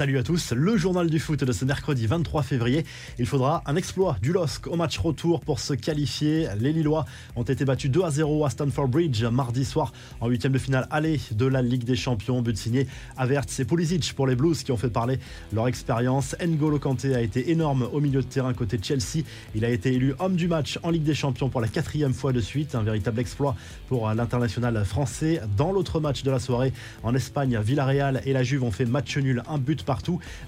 [0.00, 2.86] Salut à tous, le journal du foot de ce mercredi 23 février.
[3.18, 6.48] Il faudra un exploit du LOSC au match retour pour se qualifier.
[6.58, 7.04] Les Lillois
[7.36, 9.92] ont été battus 2 à 0 à Stanford Bridge mardi soir
[10.22, 12.40] en huitième de finale aller de la Ligue des Champions.
[12.40, 12.86] But signé
[13.18, 15.18] Averts et Pulisic pour les Blues qui ont fait parler
[15.52, 16.34] leur expérience.
[16.40, 19.26] N'Golo Kanté a été énorme au milieu de terrain côté Chelsea.
[19.54, 22.32] Il a été élu homme du match en Ligue des Champions pour la quatrième fois
[22.32, 22.74] de suite.
[22.74, 23.54] Un véritable exploit
[23.88, 25.42] pour l'international français.
[25.58, 29.14] Dans l'autre match de la soirée en Espagne, Villarreal et la Juve ont fait match
[29.18, 29.89] nul, un but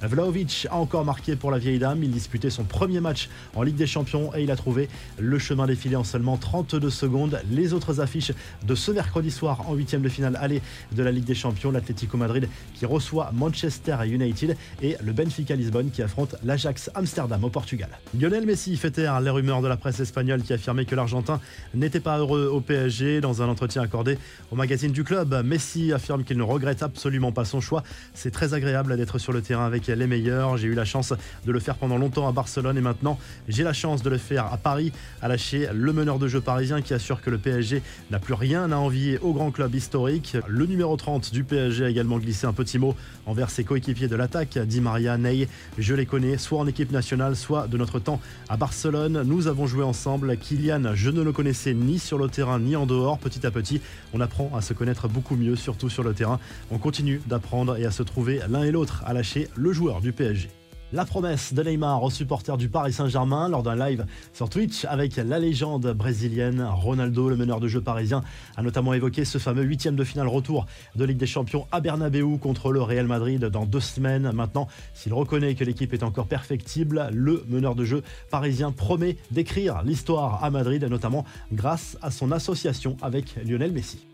[0.03, 2.03] Vlaovic a encore marqué pour la vieille dame.
[2.03, 5.67] Il disputait son premier match en Ligue des Champions et il a trouvé le chemin
[5.67, 7.41] défilé en seulement 32 secondes.
[7.51, 8.33] Les autres affiches
[8.67, 12.17] de ce mercredi soir en huitième de finale aller de la Ligue des Champions, l'Atlético
[12.17, 17.89] Madrid qui reçoit Manchester United et le Benfica Lisbonne qui affronte l'Ajax Amsterdam au Portugal.
[18.19, 21.41] Lionel Messi fait taire les rumeurs de la presse espagnole qui affirmait que l'Argentin
[21.75, 24.19] n'était pas heureux au PSG dans un entretien accordé
[24.51, 25.43] au magazine du club.
[25.45, 27.83] Messi affirme qu'il ne regrette absolument pas son choix.
[28.15, 30.57] C'est très agréable d'être sur le terrain avec les meilleurs.
[30.57, 31.13] J'ai eu la chance
[31.47, 34.53] de le faire pendant longtemps à Barcelone et maintenant j'ai la chance de le faire
[34.53, 38.19] à Paris, a lâché le meneur de jeu parisien qui assure que le PSG n'a
[38.19, 40.37] plus rien à envier au grand club historique.
[40.47, 42.95] Le numéro 30 du PSG a également glissé un petit mot
[43.27, 45.49] envers ses coéquipiers de l'attaque, dit Maria Ney.
[45.79, 49.23] Je les connais, soit en équipe nationale, soit de notre temps à Barcelone.
[49.25, 50.37] Nous avons joué ensemble.
[50.37, 53.19] Kylian, je ne le connaissais ni sur le terrain ni en dehors.
[53.19, 53.81] Petit à petit,
[54.13, 56.39] on apprend à se connaître beaucoup mieux, surtout sur le terrain.
[56.71, 60.13] On continue d'apprendre et à se trouver l'un et l'autre, a lâché le joueur du
[60.13, 60.49] PSG.
[60.95, 65.17] La promesse de Neymar aux supporters du Paris Saint-Germain lors d'un live sur Twitch avec
[65.17, 68.23] la légende brésilienne Ronaldo, le meneur de jeu parisien,
[68.57, 70.65] a notamment évoqué ce fameux huitième de finale retour
[70.97, 74.33] de Ligue des Champions à Bernabeu contre le Real Madrid dans deux semaines.
[74.33, 79.83] Maintenant, s'il reconnaît que l'équipe est encore perfectible, le meneur de jeu parisien promet d'écrire
[79.83, 84.12] l'histoire à Madrid, notamment grâce à son association avec Lionel Messi.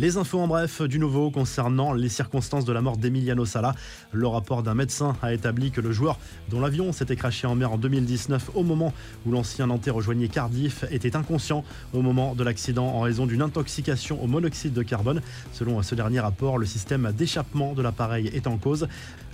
[0.00, 3.74] Les infos en bref du nouveau concernant les circonstances de la mort d'Emiliano Sala.
[4.12, 6.20] Le rapport d'un médecin a établi que le joueur
[6.50, 8.94] dont l'avion s'était craché en mer en 2019 au moment
[9.26, 14.22] où l'ancien Nantais rejoignait Cardiff était inconscient au moment de l'accident en raison d'une intoxication
[14.22, 15.20] au monoxyde de carbone.
[15.52, 18.86] Selon ce dernier rapport, le système d'échappement de l'appareil est en cause.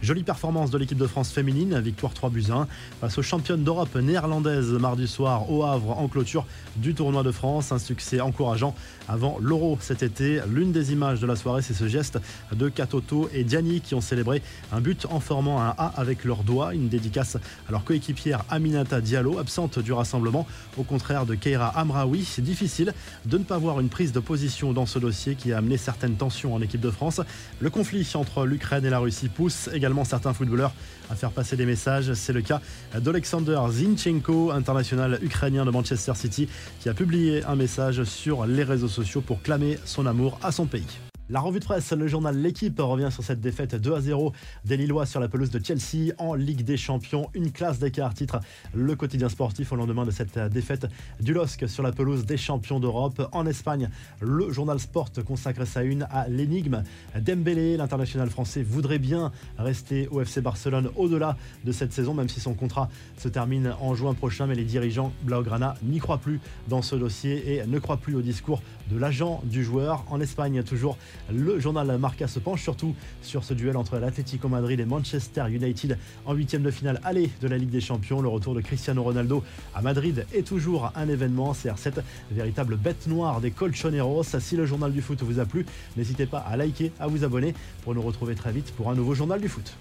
[0.04, 2.68] Jolie performance de l'équipe de France féminine, victoire 3 buts 1
[3.00, 6.44] face aux championnes d'Europe néerlandaises mardi soir au Havre en clôture
[6.76, 7.72] du tournoi de France.
[7.72, 8.74] Un succès encourageant
[9.08, 10.42] avant l'Euro cet été.
[10.46, 12.18] L'une des images de la soirée, c'est ce geste
[12.52, 14.42] de Katoto et Diani qui ont célébré
[14.72, 19.00] un but en formant un A avec leurs doigts, une dédicace à leur coéquipière Aminata
[19.00, 22.26] Diallo, absente du rassemblement, au contraire de Keira Amraoui.
[22.26, 22.92] C'est difficile
[23.24, 26.16] de ne pas voir une prise de position dans ce dossier qui a amené certaines
[26.16, 27.22] tensions en équipe de France.
[27.60, 29.70] Le conflit entre l'Ukraine et la Russie pousse
[30.02, 30.72] certains footballeurs
[31.10, 32.12] à faire passer des messages.
[32.14, 32.60] C'est le cas
[32.98, 36.48] d'Alexander Zinchenko, international ukrainien de Manchester City,
[36.80, 40.66] qui a publié un message sur les réseaux sociaux pour clamer son amour à son
[40.66, 40.86] pays.
[41.30, 44.34] La revue de presse, le journal L'équipe revient sur cette défaite 2 à 0
[44.66, 47.30] des Lillois sur la pelouse de Chelsea en Ligue des Champions.
[47.32, 48.40] Une classe d'écart titre
[48.74, 50.86] le quotidien sportif au lendemain de cette défaite
[51.20, 53.26] du LOSC sur la pelouse des champions d'Europe.
[53.32, 53.88] En Espagne,
[54.20, 56.82] le journal Sport consacre sa une à l'énigme.
[57.18, 62.40] Dembélé, l'international français, voudrait bien rester au FC Barcelone au-delà de cette saison, même si
[62.40, 64.46] son contrat se termine en juin prochain.
[64.46, 68.20] Mais les dirigeants Blaugrana n'y croient plus dans ce dossier et ne croient plus au
[68.20, 68.60] discours
[68.90, 70.04] de l'agent du joueur.
[70.10, 70.98] En Espagne, toujours
[71.32, 75.98] le journal Marca se penche surtout sur ce duel entre l'Atlético Madrid et Manchester United
[76.26, 78.20] en huitième de finale aller de la Ligue des Champions.
[78.20, 79.42] Le retour de Cristiano Ronaldo
[79.74, 81.52] à Madrid est toujours un événement.
[81.52, 84.24] CR7, véritable bête noire des Colchoneros.
[84.38, 85.66] Si le journal du foot vous a plu,
[85.96, 89.14] n'hésitez pas à liker, à vous abonner pour nous retrouver très vite pour un nouveau
[89.14, 89.76] journal du foot.